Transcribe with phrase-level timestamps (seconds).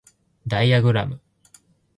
[0.47, 1.21] ダイアグラム